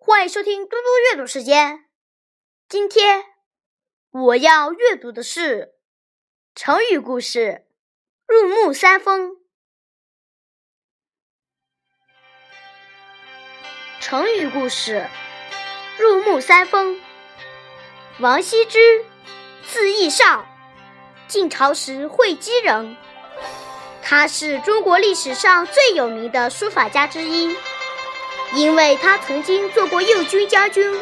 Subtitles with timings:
[0.00, 0.76] 欢迎收听嘟嘟
[1.10, 1.86] 阅读时间。
[2.68, 3.24] 今天
[4.10, 5.74] 我要阅读的是
[6.54, 7.66] 成语故事
[8.24, 9.36] “入木三分”。
[14.00, 15.08] 成语故事
[15.98, 16.98] “入木三分”。
[18.20, 19.04] 王羲之，
[19.66, 20.46] 字逸少，
[21.26, 22.96] 晋朝时会稽人。
[24.00, 27.54] 他是中国历史上最有名的书法家之一，
[28.54, 30.98] 因为他曾经做过右军将军，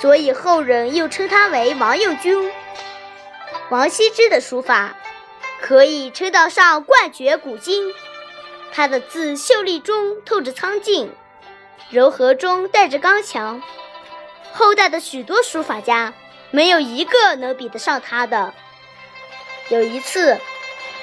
[0.00, 2.50] 所以后人又称他为王右军。
[3.70, 4.96] 王羲之的书法
[5.60, 7.92] 可以称得上冠绝古今，
[8.72, 11.12] 他的字秀丽中透着苍劲，
[11.90, 13.62] 柔和中带着刚强。
[14.52, 16.14] 后代的许多书法家
[16.50, 18.52] 没有一个能比得上他的。
[19.68, 20.38] 有一次。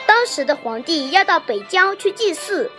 [0.07, 2.71] 当时的皇帝要到北郊去祭祀，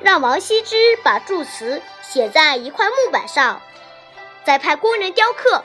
[0.00, 3.60] 让王羲之把祝词写在一块木板上，
[4.44, 5.62] 再派工人雕刻。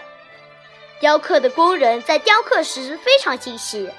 [0.99, 3.89] 雕刻的工人在雕刻时非常精细，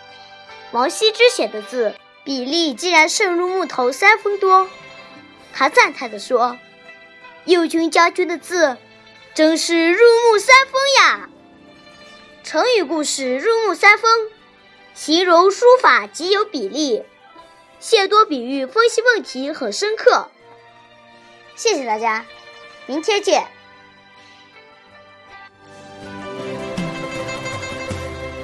[0.73, 4.69] 王羲之写的字比例竟然胜入木头三分多。
[5.53, 6.59] 他赞叹地说
[7.45, 8.77] ：“右军将军的字
[9.34, 11.28] 真是入木三分呀！”
[12.45, 14.11] 成语故事“入木三分”。
[14.95, 17.05] 形容书法极有比例，
[17.79, 20.29] 谢多比喻分析问题很深刻。
[21.55, 22.25] 谢谢大家，
[22.87, 23.47] 明天见。